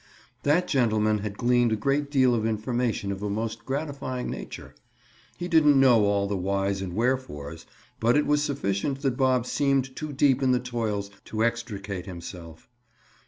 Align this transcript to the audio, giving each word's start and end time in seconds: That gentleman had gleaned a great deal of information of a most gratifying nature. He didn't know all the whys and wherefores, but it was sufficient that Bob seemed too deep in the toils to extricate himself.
That 0.41 0.67
gentleman 0.67 1.19
had 1.19 1.37
gleaned 1.37 1.71
a 1.71 1.75
great 1.75 2.09
deal 2.09 2.33
of 2.33 2.43
information 2.43 3.11
of 3.11 3.21
a 3.21 3.29
most 3.29 3.65
gratifying 3.67 4.31
nature. 4.31 4.73
He 5.37 5.47
didn't 5.47 5.79
know 5.79 6.05
all 6.05 6.27
the 6.27 6.35
whys 6.35 6.81
and 6.81 6.93
wherefores, 6.93 7.67
but 7.99 8.17
it 8.17 8.25
was 8.25 8.41
sufficient 8.43 9.03
that 9.03 9.15
Bob 9.15 9.45
seemed 9.45 9.95
too 9.95 10.11
deep 10.11 10.41
in 10.41 10.53
the 10.53 10.59
toils 10.59 11.11
to 11.25 11.43
extricate 11.45 12.07
himself. 12.07 12.67